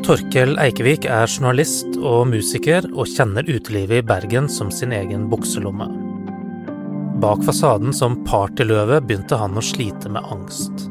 [0.00, 5.90] Torkel Eikevik er journalist og musiker og kjenner utelivet i Bergen som sin egen bukselomme.
[7.20, 10.86] Bak fasaden som partyløve begynte han å slite med angst.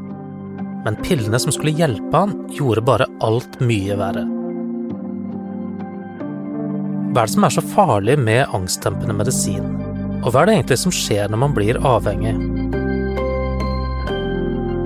[0.85, 4.27] Men pillene som skulle hjelpe han, gjorde bare alt mye verre.
[7.09, 9.73] Hva er det som er så farlig med angstdempende medisin?
[10.21, 12.35] Og hva er det egentlig som skjer når man blir avhengig?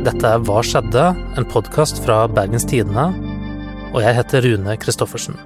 [0.08, 1.12] Dette er Hva skjedde?
[1.36, 3.12] En podkast fra Bergens Tidende
[3.94, 5.38] og jeg heter Rune Christoffersen.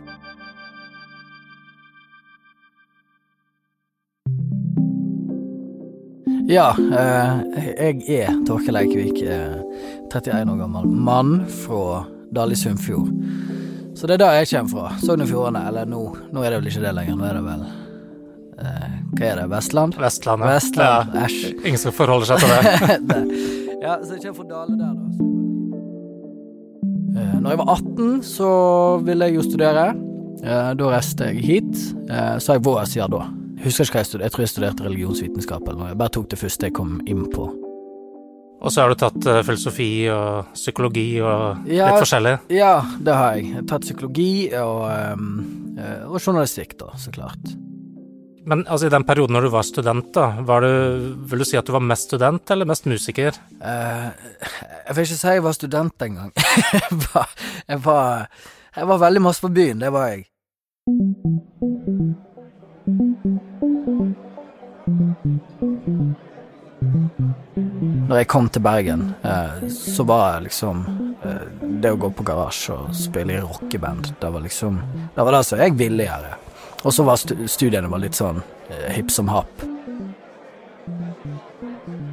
[6.47, 7.73] Ja, eh,
[8.07, 9.57] jeg er Torkel Eikevik, eh,
[10.13, 13.07] 31 år gammel mann fra Dali Sundfjord.
[13.11, 13.57] Sunnfjord.
[13.97, 14.97] Så det er der jeg kommer fra.
[15.01, 15.63] Sogn og Fjordane.
[15.67, 16.01] Eller nå,
[16.31, 17.63] nå er det vel ikke det lenger, nå er det vel
[18.61, 19.97] eh, Hva er det, Vestland?
[19.97, 20.51] Vestlandet.
[20.53, 21.55] Vestland, Ja, æsj.
[21.65, 22.99] ingen som forholder seg til det.
[23.09, 23.23] Det.
[23.81, 25.36] ja, så jeg kommer fra Dale der, da.
[27.47, 28.47] Når jeg var 18, så
[29.07, 29.83] ville jeg jo studere.
[30.43, 31.77] Eh, Da reiste jeg hit.
[32.11, 33.21] Eh, Så har jeg vår siden da.
[33.57, 34.23] Jeg husker ikke hva jeg studerte.
[34.27, 35.87] Jeg tror jeg studerte religionsvitenskap eller noe.
[35.93, 37.47] Jeg bare tok det første jeg kom inn på.
[38.59, 41.87] Og så har du tatt eh, filosofi og psykologi og Ja.
[41.93, 42.35] litt forskjellig.
[42.49, 43.45] Ja, det har jeg.
[43.45, 47.55] Jeg har tatt psykologi og, eh, og journalistikk, da, så klart.
[48.47, 50.69] Men altså, i den perioden når du var student, da, var du,
[51.27, 53.35] vil du si at du var mest student eller mest musiker?
[53.59, 54.07] Uh,
[54.87, 56.31] jeg vil ikke si jeg var student engang.
[56.77, 57.33] jeg, var,
[57.67, 57.81] jeg,
[58.77, 60.23] jeg var veldig masse på byen, det var jeg.
[68.07, 70.85] Når jeg kom til Bergen, eh, så var liksom
[71.27, 71.47] eh,
[71.83, 74.79] Det å gå på garasje og spille i rockeband, det var liksom
[75.15, 76.37] Det var det som jeg ville gjøre.
[76.83, 79.63] Og så var studiene var litt sånn eh, hipp som happ.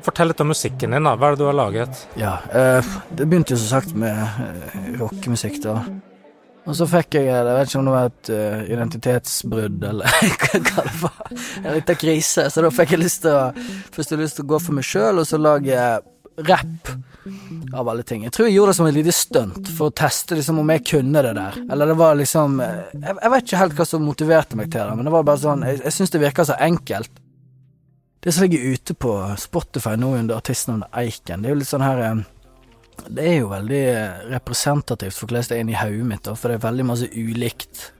[0.04, 1.14] Fortell litt om musikken din, da.
[1.16, 2.00] Hva er det du har laget?
[2.20, 5.82] Ja, eh, det begynte jo som sagt med eh, rockemusikk, da.
[6.64, 8.28] Og så fikk jeg, jeg vet ikke om det var et
[8.72, 11.18] identitetsbrudd, eller hva det var,
[11.60, 13.50] en liten krise, så da fikk jeg lyst til å,
[13.92, 15.82] først lyst til å gå for meg sjøl, og så lage
[16.36, 16.88] rapp
[17.72, 18.24] av alle ting.
[18.24, 20.84] Jeg tror jeg gjorde det som et lite stunt, for å teste liksom om jeg
[20.90, 21.58] kunne det der.
[21.72, 24.84] Eller det var liksom eh, Jeg, jeg vet ikke helt hva som motiverte meg til
[24.84, 27.22] det, men det var bare sånn Jeg, jeg syns det virka så enkelt.
[28.24, 31.84] Det som ligger ute på Spotify nå under artistnavnet Eiken, det er jo litt sånn
[31.84, 32.22] her eh,
[33.08, 36.50] Det er jo veldig eh, representativt for hvordan det er inni hodet mitt, da, for
[36.50, 37.90] det er veldig masse ulikt.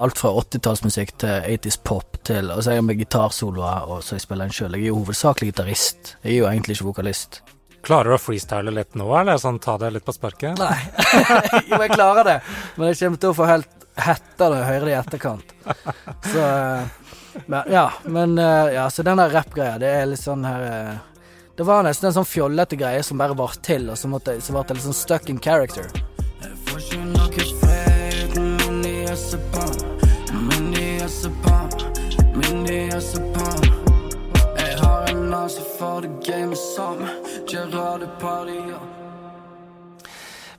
[0.00, 4.16] Alt fra 80-tallsmusikk til 80s pop til Og så er jeg med gitarsoloer, og så
[4.16, 4.76] jeg spiller en sjøl.
[4.78, 6.14] Jeg er jo hovedsakelig gitarist.
[6.24, 7.42] Jeg er jo egentlig ikke vokalist.
[7.82, 10.58] Klarer du å freestyle litt nå, eller sånn ta det litt på sparket?
[10.60, 10.76] Nei.
[11.70, 12.38] jo, jeg klarer det,
[12.76, 15.54] men jeg kommer til å få helt hetta når jeg hører det i etterkant.
[16.30, 20.44] Så eh, men, Ja, men eh, Ja, så den der rappgreia, det er litt sånn
[20.46, 20.94] her eh,
[21.58, 24.44] Det var nesten en sånn fjollete greie som bare var til, og så, måtte, jeg-
[24.46, 25.88] så ble jeg litt sånn stuck in character.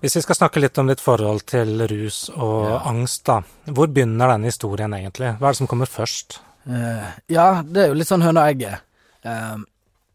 [0.02, 3.42] Hvis vi skal snakke litt om ditt forhold til rus og angst, da.
[3.70, 5.36] Hvor begynner denne historien egentlig?
[5.38, 6.42] Hva er det som kommer først?
[6.66, 8.84] Uh, ja, det er jo litt sånn høna og egget.
[9.22, 9.58] Eh,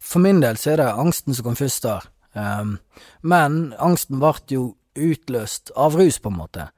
[0.03, 2.09] for min del så er det angsten som kom først der.
[2.37, 2.77] Um,
[3.23, 4.67] men angsten ble jo
[4.97, 6.69] utløst av rus, på en måte.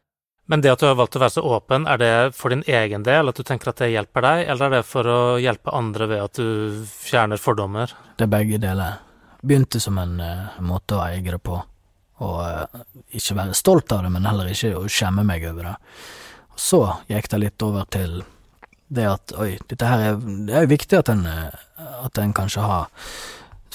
[0.49, 3.05] Men det at du har valgt å være så åpen, er det for din egen
[3.09, 6.09] del, at du tenker at det hjelper deg, eller er det for å hjelpe andre
[6.09, 7.93] ved at du fjerner fordommer?
[8.17, 9.03] Det er begge deler.
[9.43, 11.59] Begynte som en uh, måte å eie det på,
[12.25, 12.81] og uh,
[13.15, 15.76] ikke være stolt av det, men heller ikke å skjemme meg over det.
[16.59, 18.22] Så gikk det litt over til
[18.88, 21.53] det at oi, dette her er Det er viktig at en, eh,
[22.04, 22.88] at en kanskje har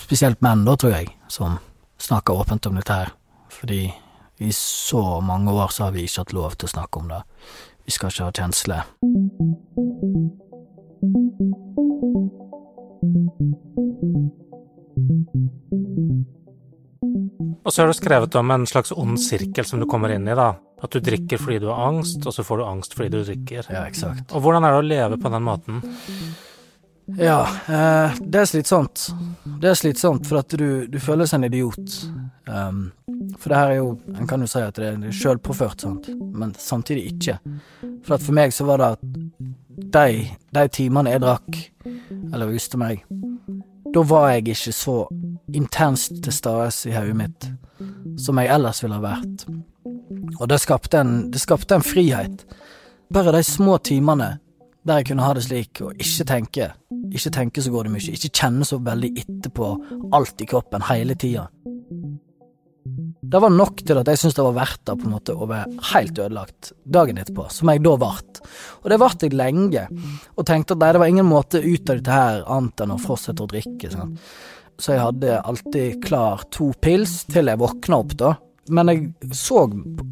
[0.04, 1.60] Spesielt menn, da, tror jeg, som
[2.02, 3.14] snakker åpent om dette her.
[3.50, 3.94] Fordi
[4.44, 7.22] i så mange år så har vi ikke hatt lov til å snakke om det.
[7.86, 8.84] Vi skal ikke ha kjensler.
[17.64, 20.36] Og så har du skrevet om en slags ond sirkel som du kommer inn i,
[20.36, 20.54] da.
[20.84, 23.70] At du drikker fordi du har angst, og så får du angst fordi du drikker.
[23.72, 24.34] Ja, eksakt.
[24.36, 25.80] Og hvordan er det å leve på den måten?
[27.20, 29.10] Ja, eh, det er slitsomt.
[29.60, 31.98] Det er slitsomt, for at du, du føler seg en idiot.
[32.48, 32.86] Um,
[33.40, 36.52] for det her er jo En kan jo si at det er sjølpåført, sant, men
[36.60, 37.38] samtidig ikke.
[38.04, 39.06] For at for meg så var det at
[39.96, 40.08] de,
[40.56, 41.60] de timene jeg drakk,
[42.34, 43.04] eller ruste meg,
[43.94, 44.98] da var jeg ikke så
[45.54, 47.50] intenst til stede i hodet mitt
[48.18, 49.46] som jeg ellers ville ha vært.
[50.40, 52.46] Og det skapte en, det skapte en frihet.
[53.14, 54.38] Bare de små timene
[54.84, 56.70] der jeg kunne ha det slik, og ikke tenke.
[57.14, 58.16] Ikke tenke så går det mye.
[58.18, 59.70] Ikke kjenne så veldig etterpå
[60.16, 61.48] alt i kroppen hele tida.
[63.24, 65.46] Det var nok til at jeg syntes det var verdt det på en måte å
[65.48, 68.42] være helt ødelagt dagen etterpå, som jeg da vart.
[68.84, 69.86] Og det vart jeg lenge,
[70.36, 73.00] og tenkte at nei, det var ingen måte ut av dette her annet enn å
[73.00, 73.94] fortsette å drikke.
[73.94, 74.20] Sant?
[74.76, 78.34] Så jeg hadde alltid klar to pils til jeg våkna opp, da.
[78.72, 79.66] Men jeg så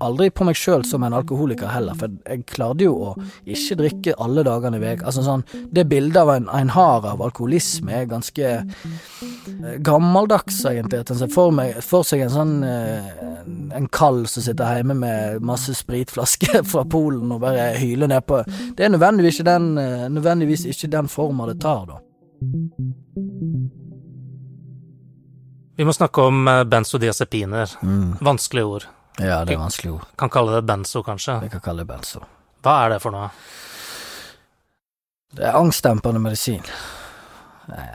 [0.04, 3.12] aldri på meg sjøl som en alkoholiker heller, for jeg klarte jo å
[3.48, 7.24] ikke drikke alle dagene i vek Altså sånn, det bildet av en, en har av
[7.24, 11.04] alkoholisme er ganske eh, gammeldags, egentlig.
[11.06, 13.12] At en ser for, meg, for seg en sånn eh,
[13.78, 18.44] en kall som sitter hjemme med masse spritflasker fra Polen og bare hyler nedpå.
[18.78, 22.02] Det er nødvendigvis ikke den, eh, nødvendigvis den forma det tar, da.
[25.76, 27.78] Vi må snakke om eh, benzodiazepiner.
[27.82, 28.18] Mm.
[28.22, 28.88] Vanskelige ord.
[29.20, 30.08] Ja, det er vanskelige ord.
[30.18, 31.40] Kan kalle det benzo, kanskje.
[31.44, 32.24] Vi kan kalle det benzo.
[32.62, 33.30] Hva er det for noe?
[35.32, 36.64] Det er angstdempende medisin.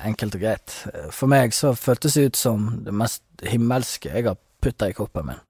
[0.06, 0.76] Enkelt og greit.
[1.12, 5.28] For meg så føltes det ut som det mest himmelske jeg har putta i kroppen
[5.31, 5.43] min.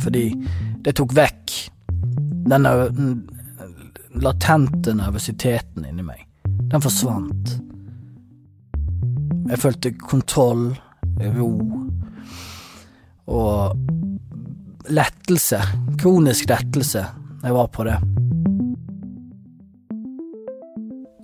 [0.00, 0.24] Fordi
[0.80, 1.58] det tok vekk
[2.50, 3.10] den den
[4.24, 6.24] latente nervøsiteten inni meg.
[6.72, 7.60] Den forsvant.
[9.50, 10.68] Jeg følte kontroll,
[11.34, 11.50] ro
[13.30, 15.58] og lettelse.
[15.98, 17.02] Kronisk lettelse.
[17.42, 17.96] Jeg var på det.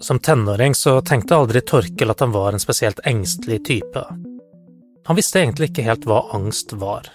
[0.02, 4.02] Som tenåring så tenkte aldri Torkel at han var en spesielt engstelig type.
[5.06, 7.08] Han visste egentlig ikke helt hva angst var.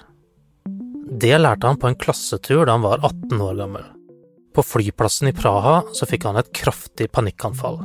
[1.22, 3.84] Det lærte han på en klassetur da han var 18 år gammel.
[4.56, 7.84] På flyplassen i Praha så fikk han et kraftig panikkanfall.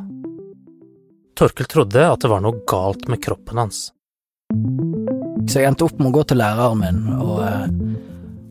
[1.37, 3.91] Torkel trodde at det var noe galt med kroppen hans.
[5.47, 7.67] Så jeg endte opp med å gå til læreren min, og, eh,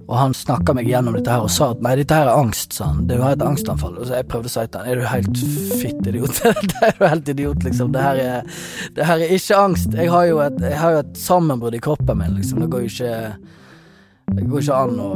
[0.06, 2.76] og han snakka meg gjennom dette her og sa at nei, dette her er angst,
[2.78, 3.08] sa han.
[3.10, 3.96] Du har et angstanfall.
[3.98, 5.42] Og så jeg prøvde å si til han er du helt
[5.82, 6.42] fitt idiot?
[6.44, 7.90] det er du helt idiot, liksom.
[7.96, 8.60] Det her, er,
[8.96, 9.98] det her er ikke angst.
[9.98, 12.62] Jeg har jo et, har jo et sammenbrudd i kroppen min, liksom.
[12.62, 13.16] Det går jo ikke
[14.36, 15.10] Det går ikke an å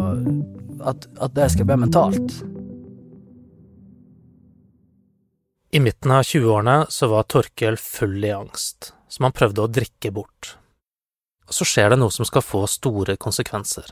[0.89, 2.39] at, at det skal bli mentalt.
[5.71, 10.10] I midten av 20-årene så var Torkel full i angst, som han prøvde å drikke
[10.12, 10.56] bort.
[11.45, 13.92] Og så skjer det noe som skal få store konsekvenser.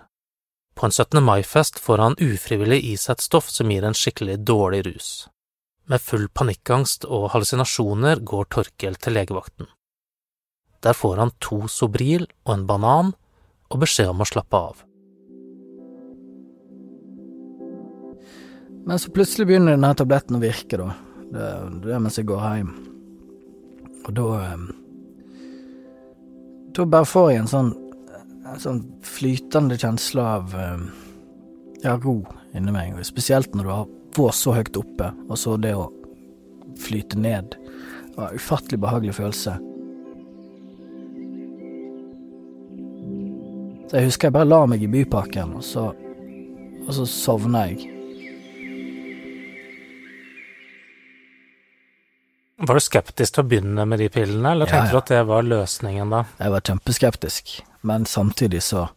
[0.74, 1.22] På en 17.
[1.22, 5.12] mai-fest får han ufrivillig i seg et stoff som gir en skikkelig dårlig rus.
[5.86, 9.70] Med full panikkangst og hallusinasjoner går Torkel til legevakten.
[10.82, 13.14] Der får han to Sobril og en banan,
[13.70, 14.86] og beskjed om å slappe av.
[18.88, 20.96] Men så plutselig begynner denne tabletten å virke, da.
[21.38, 22.72] Det, er mens jeg går hjem.
[24.08, 24.28] Og da
[26.78, 27.70] Da bare får jeg en sånn
[28.48, 30.56] En sånn flytende kjensle av
[31.84, 32.22] Ja, ro
[32.56, 32.96] inni meg.
[33.06, 35.92] Spesielt når du har vært så høyt oppe, og så det å
[36.82, 37.54] flyte ned.
[37.54, 39.58] Det var en ufattelig behagelig følelse.
[43.88, 45.92] Så jeg husker jeg bare la meg i byparken, og så,
[46.88, 47.97] og så sovna jeg.
[52.68, 55.22] Var du skeptisk til å begynne med de pillene, eller Ja, tenkte du at det
[55.30, 56.24] var løsningen da?
[56.40, 57.54] Jeg var kjempeskeptisk,
[57.88, 58.90] men samtidig så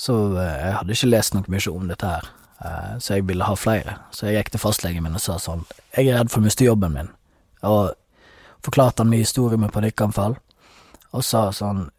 [0.00, 2.28] Så eh, jeg hadde ikke lest noe mye om dette her,
[2.64, 3.98] eh, så jeg ville ha flere.
[4.10, 5.66] Så jeg gikk til fastlegen min og sa sånn
[5.96, 7.10] Jeg er redd for å miste jobben min.
[7.68, 7.92] Og
[8.64, 10.38] forklarte han min historie med panikkanfall,
[11.12, 11.90] og sa sånn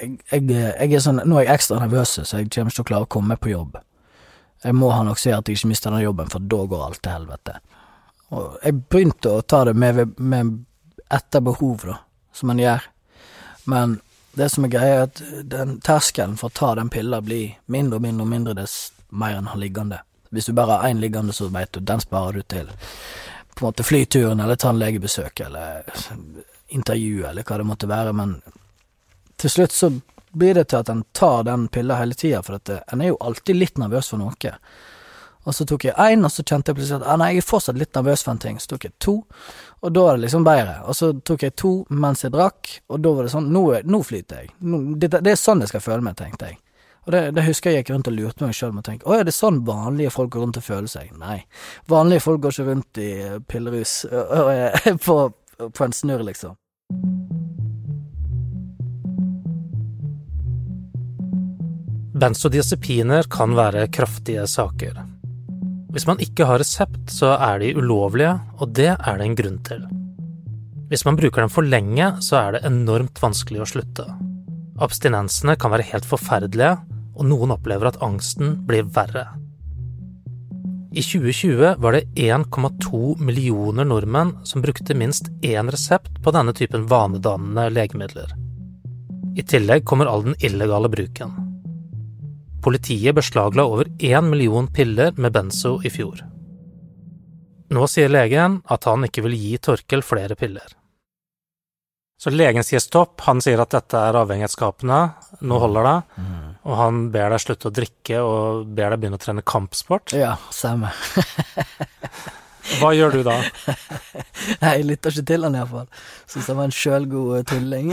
[0.00, 2.86] jeg, jeg, jeg er sånn Nå er jeg ekstra nervøs, så jeg kommer ikke til
[2.86, 3.76] å klare å komme på jobb.
[4.64, 7.02] Jeg må ha nok se at jeg ikke mister den jobben, for da går alt
[7.04, 7.58] til helvete.
[8.34, 10.56] Og jeg begynte å ta det med, med
[11.12, 12.00] etter behov, da,
[12.34, 12.88] som en gjør.
[13.70, 14.00] Men
[14.34, 18.00] det som er greia, er at den terskelen for å ta den pilla blir mindre
[18.00, 18.78] og mindre og mindre dess
[19.14, 20.00] mer en har liggende.
[20.34, 22.72] Hvis du bare har én liggende, så vet du den sparer du til
[23.54, 25.84] på en måte flyturen eller tannlegebesøk eller
[26.74, 28.32] intervju eller hva det måtte være, men
[29.38, 29.92] til slutt så
[30.34, 33.20] blir det til at en tar den pilla hele tida, for at en er jo
[33.22, 34.54] alltid litt nervøs for noe.
[35.44, 37.48] Og så tok jeg én, og så kjente jeg plutselig at ah, nei, jeg er
[37.50, 38.58] fortsatt litt nervøs for en ting.
[38.62, 39.14] Så tok jeg to,
[39.84, 40.76] og da var det liksom bedre.
[40.88, 43.84] Og så tok jeg to mens jeg drakk, og da var det sånn Nå, er-
[43.84, 44.52] nå flyter jeg.
[44.64, 46.58] Nå, det, det er sånn jeg skal føle meg, tenkte jeg.
[47.04, 49.18] Og det, det husker jeg gikk rundt og lurte meg sjøl med å tenke Å
[49.18, 51.10] ja, det er sånn vanlige folk går rundt og føler seg?
[51.20, 51.42] Nei.
[51.92, 53.10] Vanlige folk går ikke rundt i
[53.52, 55.18] pillerus er på,
[55.68, 56.56] på en snurr, liksom.
[62.20, 65.02] Benzodiazepiner kan være kraftige saker.
[65.94, 69.60] Hvis man ikke har resept, så er de ulovlige, og det er det en grunn
[69.62, 69.84] til.
[70.90, 74.08] Hvis man bruker dem for lenge, så er det enormt vanskelig å slutte.
[74.82, 76.72] Abstinensene kan være helt forferdelige,
[77.14, 79.28] og noen opplever at angsten blir verre.
[80.94, 86.88] I 2020 var det 1,2 millioner nordmenn som brukte minst én resept på denne typen
[86.90, 88.34] vanedannende legemidler.
[89.38, 91.43] I tillegg kommer all den illegale bruken.
[92.64, 96.22] Politiet beslagla over én million piller med benzo i fjor.
[97.74, 100.72] Nå sier legen at han ikke vil gi Torkel flere piller.
[102.20, 104.98] Så legen sier stopp, han sier at dette er avhengighetsskapende,
[105.44, 106.54] nå holder det, Mm.
[106.64, 110.14] og han ber deg slutte å drikke og ber deg begynne å trene kampsport.
[110.16, 110.92] Ja, samme.
[112.80, 113.34] Hva gjør du da?
[114.62, 115.88] Nei, jeg lytter ikke til han iallfall.
[116.30, 117.90] Syns han var en sjølgod tulling.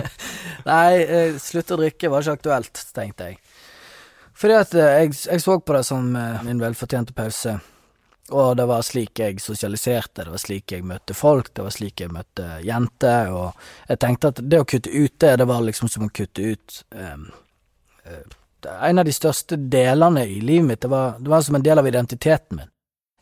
[0.70, 3.40] Nei, eh, slutt å drikke var ikke aktuelt, tenkte jeg.
[4.36, 7.56] Fordi at eh, jeg, jeg så på det som eh, min velfortjente pause.
[8.34, 12.02] Og det var slik jeg sosialiserte, det var slik jeg møtte folk, det var slik
[12.02, 15.90] jeg møtte jenter, og jeg tenkte at det å kutte ut det, det var liksom
[15.92, 17.28] som å kutte ut um,
[18.82, 21.78] En av de største delene i livet mitt, det var, det var som en del
[21.78, 22.72] av identiteten min.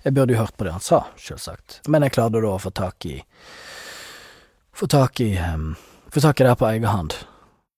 [0.04, 2.72] Jeg burde jo hørt på det han sa, selvsagt, men jeg klarte da å få
[2.72, 3.18] tak i
[4.74, 5.74] Få tak i um,
[6.08, 7.20] Få tak i det på egen hånd.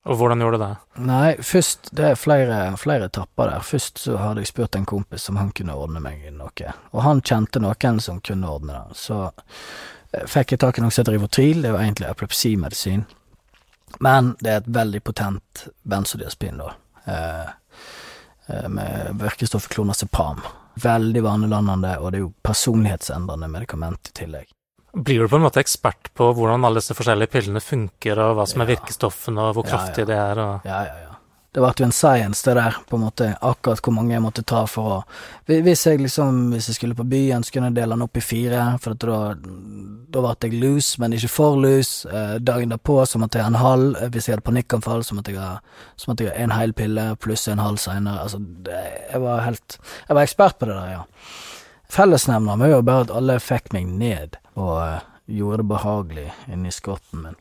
[0.07, 0.75] Og hvordan gjorde du det?
[1.03, 3.65] Nei, først Det er flere, flere etapper der.
[3.67, 7.23] Først så hadde jeg spurt en kompis om han kunne ordne meg noe, og han
[7.23, 8.99] kjente noen som kunne ordne det.
[9.01, 13.07] Så eh, fikk jeg tak i noe som heter Rivotril, det er jo egentlig epilepsimedisin,
[14.01, 16.73] men det er et veldig potent benzodiazepin, da,
[17.11, 17.51] eh,
[18.47, 20.45] eh, med virkestoffet klonazepam.
[20.83, 24.56] Veldig vanedannende, og det er jo personlighetsendrende medikament i tillegg.
[24.97, 28.47] Blir du på en måte ekspert på hvordan alle disse forskjellige pillene funker, og hva
[28.49, 30.09] som er virkestoffene, og hvor Ja, kraftige ja.
[30.09, 31.13] de er, og Ja, ja, ja.
[31.57, 34.43] Det ble jo en science, det der, på en måte, akkurat hvor mange jeg måtte
[34.45, 34.97] ta for å
[35.49, 38.21] Hvis jeg liksom, hvis jeg skulle på byen, så kunne jeg dele den opp i
[38.21, 39.21] fire, for da,
[40.13, 42.05] da ble jeg loose, men ikke for loose.
[42.13, 45.33] Eh, dagen derpå så måtte jeg ha en halv, hvis jeg hadde panikkanfall, så måtte
[45.33, 45.57] jeg ha,
[45.97, 48.27] så måtte jeg ha en hel pille pluss en halv seinere.
[48.27, 48.83] Altså, det,
[49.15, 51.05] jeg var helt Jeg var ekspert på det der, ja.
[51.93, 56.73] Fellesnevneren var jo bare at alle fikk meg ned, og eh, gjorde det behagelig inni
[56.75, 57.41] skotten min.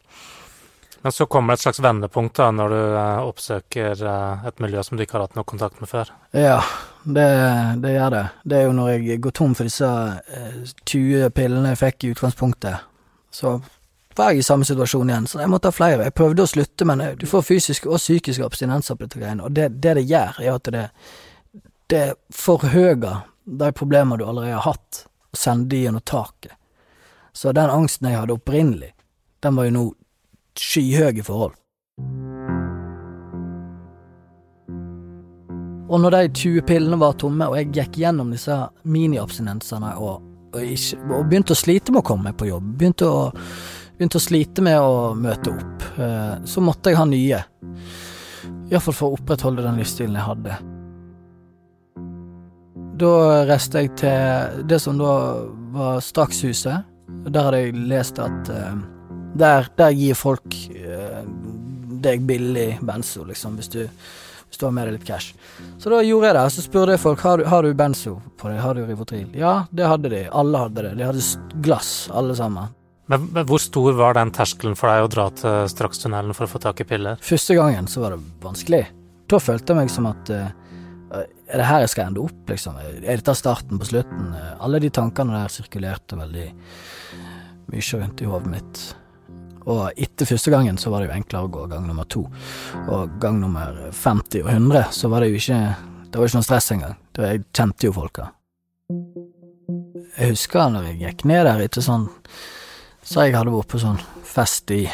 [1.05, 4.81] Men så kommer det et slags vendepunkt da, når du eh, oppsøker eh, et miljø
[4.83, 6.09] som du ikke har hatt noe kontakt med før.
[6.33, 6.57] Ja,
[7.03, 7.27] det,
[7.83, 8.23] det gjør det.
[8.41, 12.11] Det er jo når jeg går tom for disse eh, 20 pillene jeg fikk i
[12.15, 12.87] utgangspunktet,
[13.29, 13.59] så
[14.17, 16.07] var jeg i samme situasjon igjen, så jeg måtte ha flere.
[16.07, 19.45] Jeg prøvde å slutte, men eh, du får fysiske og psykiske abstinenser på dette greiene,
[19.45, 20.85] og det, det det gjør, er at det,
[21.93, 26.55] det forhøyer de problemer du allerede har hatt, og sende de gjennom taket.
[27.33, 28.93] Så den angsten jeg hadde opprinnelig,
[29.43, 29.85] den var jo nå
[30.55, 31.55] skyhøy i forhold.
[35.85, 38.55] Og når de 20 pillene var tomme, og jeg gikk gjennom disse
[38.89, 40.23] miniabstinensene og,
[40.55, 40.61] og,
[41.11, 43.27] og begynte å slite med å komme meg på jobb, begynte å,
[43.97, 47.43] begynte å slite med å møte opp, eh, så måtte jeg ha nye.
[48.71, 50.57] Iallfall for å opprettholde den livsstilen jeg hadde.
[52.95, 53.11] Da
[53.43, 55.13] reiste jeg til det som da
[55.75, 56.85] var Strakshuset.
[57.27, 58.77] Der hadde jeg lest at uh,
[59.35, 61.25] der, der gir folk uh,
[62.05, 63.81] deg billig benzo, liksom, hvis du,
[64.47, 65.35] hvis du har med deg litt cash.
[65.81, 66.45] Så da gjorde jeg det.
[66.55, 69.27] Så spurte jeg folk har du, har du benzo på deg, har du Rivotril.
[69.35, 70.23] Ja, det hadde de.
[70.31, 70.95] Alle hadde det.
[71.01, 72.71] De hadde glass, alle sammen.
[73.11, 76.53] Men, men hvor stor var den terskelen for deg å dra til Strakstunnelen for å
[76.55, 77.19] få tak i piller?
[77.21, 78.85] Første gangen så var det vanskelig.
[79.29, 80.47] Da følte jeg meg som at eh,
[81.13, 82.77] Er det her jeg skal ende opp, liksom?
[82.81, 84.31] Er dette starten på slutten?
[84.33, 86.45] Eh, Alle de tankene der sirkulerte veldig
[87.71, 88.83] mye rundt i hodet mitt.
[89.65, 92.25] Og etter første gangen så var det jo enklere å gå gang nummer to.
[92.85, 95.61] Og gang nummer 50 og 100 så var det jo ikke
[96.05, 96.95] Det var ikke noe stress engang.
[97.17, 98.29] Jeg kjente jo folka.
[100.15, 102.05] Jeg husker når jeg gikk ned der etter sånn
[103.03, 104.85] Så jeg hadde vært på sånn fest i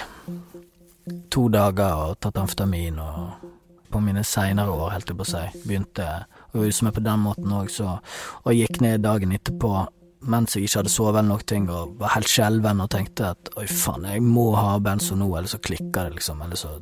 [1.30, 3.46] to dager og tatt amfetamin og
[3.92, 6.08] på mine seinere år, helt jeg på å begynte
[6.52, 7.98] å ruse meg på den måten òg, så
[8.44, 9.88] Og gikk ned dagen etterpå
[10.30, 13.50] mens jeg ikke hadde sovet eller noe ting, og var helt skjelven og tenkte at
[13.58, 16.76] oi faen, jeg må ha benzo nå, eller så klikker det, liksom, eller så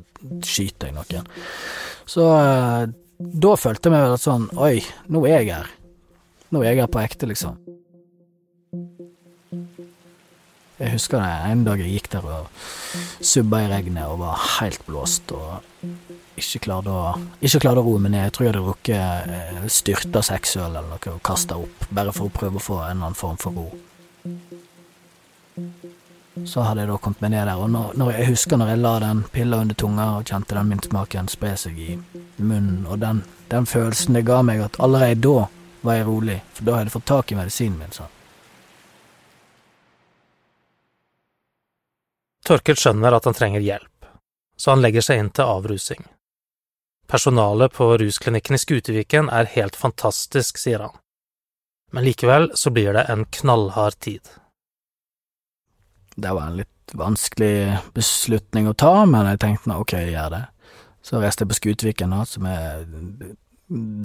[0.44, 1.30] skyter jeg noen.
[2.10, 2.90] Så eh,
[3.20, 4.74] da følte jeg meg vel sånn oi,
[5.08, 5.72] nå er jeg her.
[6.50, 7.56] Nå er jeg her på ekte, liksom.
[10.80, 12.60] Jeg husker det en dag jeg gikk der og
[13.20, 15.84] subba i regnet og var helt blåst og
[16.40, 18.26] ikke klarte å, ikke klarte å roe meg ned.
[18.26, 22.28] Jeg tror jeg hadde rukket eh, styrta seksuell eller noe og kasta opp, bare for
[22.28, 23.68] å prøve å få en eller annen form for ro.
[26.46, 28.80] Så hadde jeg da kommet meg ned der, og når, når jeg husker når jeg
[28.80, 31.96] la den pilla under tunga og kjente den mintsmaken spre seg i
[32.38, 35.50] munnen, og den, den følelsen det ga meg at allerede da
[35.84, 37.92] var jeg rolig, for da hadde jeg fått tak i medisinen min.
[37.92, 38.16] sånn.
[42.46, 44.08] Torkel skjønner at han trenger hjelp,
[44.56, 46.02] så han legger seg inn til avrusing.
[47.10, 50.92] Personalet på rusklinikken i Skuteviken er helt fantastisk, sier han.
[51.90, 54.28] Men likevel så blir det en knallhard tid.
[56.14, 60.36] Det var en litt vanskelig beslutning å ta, men jeg tenkte nå ok, jeg gjør
[60.36, 60.42] det.
[61.02, 62.84] Så reiste jeg på Skutviken, da, som er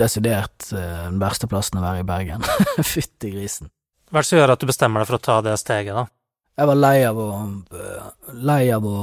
[0.02, 2.46] desidert eh, den verste plassen å være i Bergen.
[2.94, 3.70] Fytti grisen.
[4.10, 6.08] Hva er det som gjør at du bestemmer deg for å ta det steget, da?
[6.56, 7.30] Jeg var lei av å
[7.76, 8.10] eh,
[8.48, 8.98] Lei av å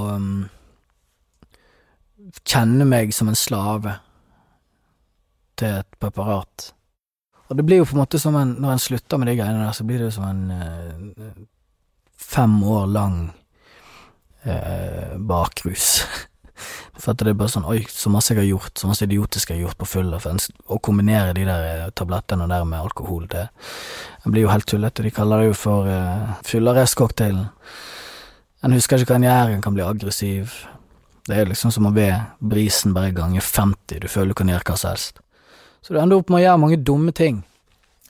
[2.44, 3.96] kjenne meg som en slave
[5.60, 6.72] til et preparat.
[7.48, 9.60] Og det blir jo på en måte som en Når en slutter med de greiene
[9.60, 11.32] der, så blir det jo som en eh,
[12.16, 13.18] fem år lang
[14.44, 16.06] eh, bakrus.
[17.02, 19.50] For at det er bare sånn Oi, så masse jeg har gjort, så masse idiotisk
[19.50, 20.20] jeg har gjort på fylla.
[20.22, 23.48] Å kombinere de der tablettene der med alkohol, det,
[24.24, 25.04] det blir jo helt tullete.
[25.04, 27.50] De kaller det jo for eh, fyllearrestcocktailen.
[28.62, 30.54] En husker ikke hva en gjør, en kan bli aggressiv.
[31.28, 34.66] Det er liksom som å be brisen bare gange 50, du føler du kan gjøre
[34.66, 35.20] hva som helst.
[35.82, 37.42] Så du ender opp med å gjøre mange dumme ting,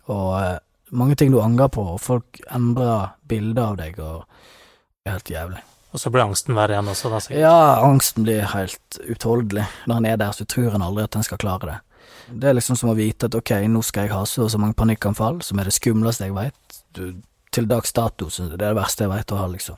[0.09, 0.57] og eh,
[0.97, 5.33] mange ting du angrer på, og folk endrer bildet av deg, og det er helt
[5.33, 5.63] jævlig.
[5.93, 7.41] Og så blir angsten verre igjen også, da sikkert.
[7.43, 9.67] Ja, angsten blir helt utholdelig.
[9.89, 11.79] Når en er der, så tror en aldri at en skal klare det.
[12.33, 14.61] Det er liksom som å vite at ok, nå skal jeg ha så og så
[14.61, 16.79] mange panikkanfall, som er det skumleste jeg veit.
[17.53, 19.77] Til dags dato, så det er det verste jeg veit å ha, liksom.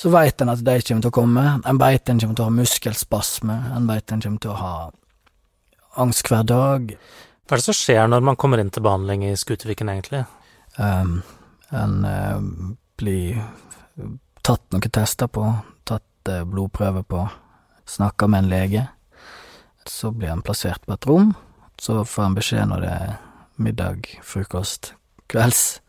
[0.00, 2.48] Så veit en at de kommer til å komme, en veit en kommer til å
[2.48, 4.74] ha muskelspasme, en veit en kommer til å ha
[6.00, 6.94] angst hver dag.
[7.44, 10.22] Hva er det som skjer når man kommer inn til behandling i Skuteviken, egentlig?
[10.78, 11.18] Um,
[11.76, 12.40] en uh,
[12.96, 13.42] blir
[14.46, 15.44] tatt noen tester på,
[15.84, 17.26] tatt uh, blodprøver på,
[17.90, 18.88] snakka med en lege.
[19.84, 21.34] Så blir en plassert på et rom.
[21.80, 23.16] Så får en beskjed når det er
[23.60, 24.94] middag, frokost,
[25.28, 25.80] kvelds.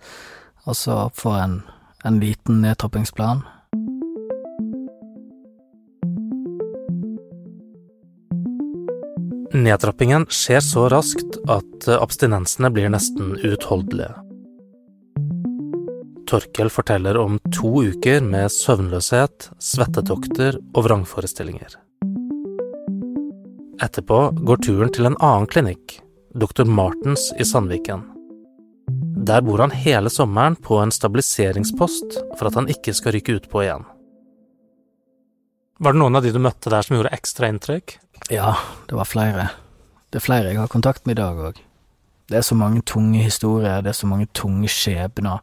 [0.67, 1.61] Og så får en
[2.03, 3.43] en liten nedtrappingsplan.
[9.53, 14.13] Nedtrappingen skjer så raskt at abstinensene blir nesten uutholdelige.
[16.31, 21.75] Torkel forteller om to uker med søvnløshet, svettetokter og vrangforestillinger.
[23.84, 25.98] Etterpå går turen til en annen klinikk,
[26.31, 26.63] Dr.
[26.63, 28.05] Martens i Sandviken.
[29.27, 33.66] Der bor han hele sommeren på en stabiliseringspost for at han ikke skal rykke utpå
[33.66, 33.83] igjen.
[35.81, 37.98] Var det noen av de du møtte der som gjorde ekstra inntrykk?
[38.29, 38.55] Ja,
[38.90, 39.50] det var flere.
[40.12, 41.62] Det er flere jeg har kontakt med i dag òg.
[42.31, 45.42] Det er så mange tunge historier, det er så mange tunge skjebner.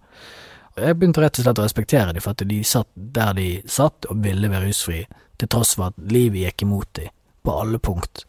[0.76, 3.48] Og Jeg begynte rett og slett å respektere dem for at de satt der de
[3.66, 5.02] satt og ville være rusfri,
[5.38, 7.10] til tross for at livet gikk imot dem
[7.44, 8.24] på alle punkt.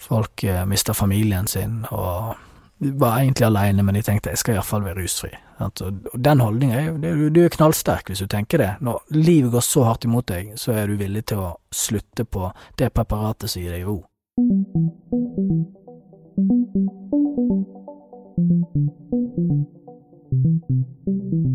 [0.00, 2.34] Folk eh, mista familien sin og
[2.78, 5.30] var egentlig aleine, men jeg tenkte jeg skal iallfall være rusfri.
[5.62, 6.96] Og den holdninga
[7.30, 8.72] Du er knallsterk hvis du tenker det.
[8.84, 12.50] Når livet går så hardt imot deg, så er du villig til å slutte på
[12.78, 14.02] det preparatet som gir deg ro.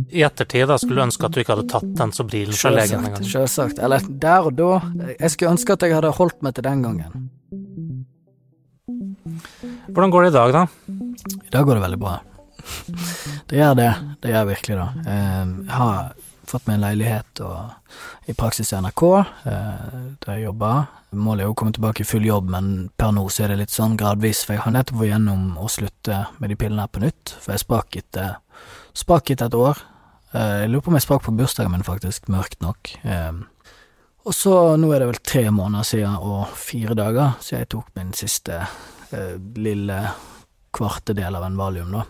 [0.10, 3.04] I ettertid da skulle du ønske at du ikke hadde tatt den Sobrilen fra legen
[3.06, 3.26] engang.
[3.28, 3.82] Selvsagt.
[3.84, 4.80] Eller der og da.
[5.20, 7.30] Jeg skulle ønske at jeg hadde holdt meg til den gangen.
[9.90, 10.66] Hvordan går det i dag, da?
[11.50, 12.20] I dag går det veldig bra.
[13.50, 13.94] Det gjør det.
[14.22, 14.90] Det gjør virkelig det.
[15.10, 16.12] Ehm, jeg har
[16.46, 19.04] fått meg en leilighet og i praksis i NRK,
[19.50, 20.84] eh, der jeg jobber.
[21.18, 23.74] Målet er å komme tilbake i full jobb, men per nå så er det litt
[23.74, 27.02] sånn gradvis, for jeg har nettopp vært gjennom å slutte med de pillene her på
[27.02, 28.38] nytt, for jeg sprakk etter,
[28.94, 29.84] sprak etter et år.
[30.30, 32.94] Eh, jeg lurer på om jeg sprakk på bursdagen min, faktisk, mørkt nok.
[34.30, 37.96] Og så, nå er det vel tre måneder siden og fire dager siden jeg tok
[37.98, 38.60] min siste
[39.10, 40.04] eh, lille
[40.76, 42.06] kvarte del av en valium, da.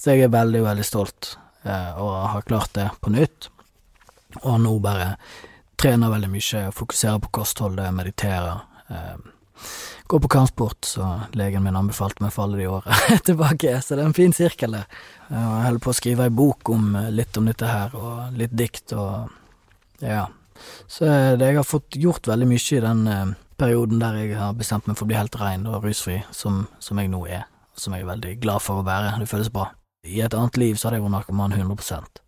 [0.00, 3.48] Så jeg er veldig, veldig stolt eh, og har klart det på nytt.
[4.42, 5.14] Og nå bare
[5.80, 8.64] trener veldig mye, fokuserer på kostholdet, mediterer.
[8.88, 9.16] Eh,
[10.06, 12.96] går på kampsport, så legen min anbefalte meg for alle de åra
[13.28, 14.88] tilbake, så det er en fin sirkel der.
[15.30, 18.54] Jeg holder på å skrive ei bok om eh, litt om dette her, og litt
[18.56, 19.32] dikt og
[20.04, 20.26] ja.
[20.86, 24.54] Så det, jeg har fått gjort veldig mye i den eh, perioden der jeg har
[24.58, 27.46] bestemt meg for å bli helt rein og rusfri, som, som jeg nå er,
[27.78, 29.16] som jeg er veldig glad for å være.
[29.22, 29.68] Det føles bra.
[30.04, 32.22] I et annet liv så hadde jeg vært narkoman 100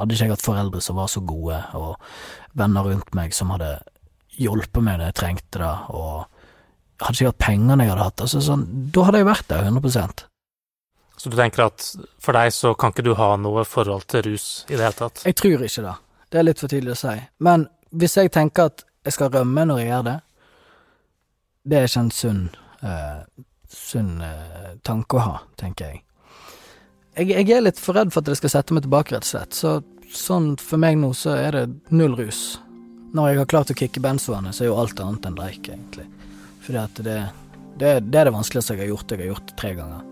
[0.00, 1.98] Hadde ikke jeg hatt foreldre som var så gode, og
[2.56, 3.74] venner rundt meg som hadde
[4.40, 6.24] hjulpet meg når jeg trengte det, og
[7.02, 8.62] hadde ikke hatt pengene jeg hadde hatt, altså sånn,
[8.94, 10.24] da hadde jeg vært der 100
[11.18, 11.84] Så du tenker at
[12.22, 15.26] for deg så kan ikke du ha noe forhold til rus i det hele tatt?
[15.28, 15.94] Jeg tror ikke det.
[16.32, 17.14] Det er litt for tidlig å si.
[17.44, 20.18] Men hvis jeg tenker at jeg skal rømme når jeg gjør det,
[21.68, 22.42] det er ikke en sunn,
[22.80, 23.20] uh,
[23.92, 26.02] sunn uh, tanke å ha, tenker jeg
[27.16, 29.28] jeg, jeg, er litt for redd for at det skal sette meg tilbake, rett og
[29.28, 29.56] slett.
[29.56, 29.72] Så
[30.16, 32.56] sånn for meg nå, så er det null rus.
[33.12, 36.06] Når jeg har klart å kicke benzoene, så er jo alt annet enn leik, egentlig.
[36.64, 37.18] Fordi at det,
[37.76, 39.12] det, det, er det vanskeligste jeg har gjort.
[39.12, 40.06] Jeg har gjort det tre ganger.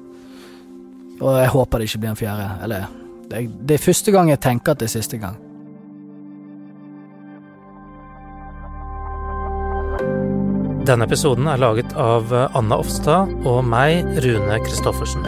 [1.21, 2.49] Og jeg håper det ikke blir en fjerde.
[2.67, 2.91] Eller
[3.31, 5.39] det, det er første gang jeg tenker at det er siste gang.
[10.91, 15.23] Denne episoden er laget av Anna Offstad og meg, Rune Christoffersen.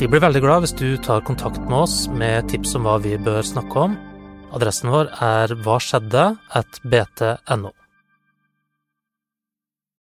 [0.00, 3.14] Vi blir veldig glad hvis du tar kontakt med oss med tips om hva vi
[3.22, 3.94] bør snakke om.
[4.50, 6.24] Adressen vår er hva skjedde
[6.58, 7.70] at bt.no.